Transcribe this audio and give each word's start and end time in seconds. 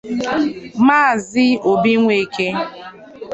Maazị 0.85 1.45
Obi 1.71 1.93
Nweke 2.01 2.47